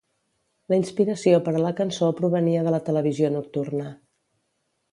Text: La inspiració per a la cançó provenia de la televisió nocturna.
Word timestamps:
La 0.71 0.77
inspiració 0.79 1.41
per 1.49 1.53
a 1.59 1.61
la 1.65 1.73
cançó 1.81 2.09
provenia 2.21 2.65
de 2.69 2.73
la 2.77 2.81
televisió 2.89 3.33
nocturna. 3.37 3.87